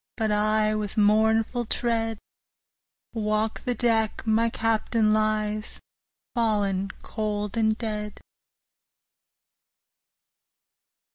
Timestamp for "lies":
5.13-5.79